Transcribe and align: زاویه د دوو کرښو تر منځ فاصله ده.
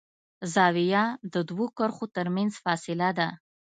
زاویه 0.53 1.03
د 1.33 1.35
دوو 1.49 1.65
کرښو 1.77 2.05
تر 2.15 2.27
منځ 2.35 2.53
فاصله 2.63 3.09
ده. 3.19 3.29